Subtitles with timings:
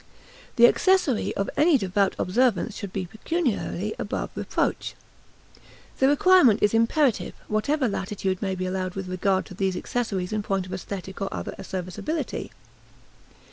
[0.55, 4.95] The accessories of any devout observance should be pecuniarily above reproach.
[5.99, 10.41] This requirement is imperative, whatever latitude may be allowed with regard to these accessories in
[10.41, 12.51] point of aesthetic or other serviceability.